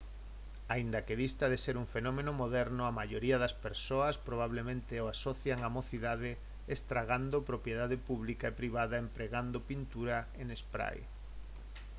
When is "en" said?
10.41-10.47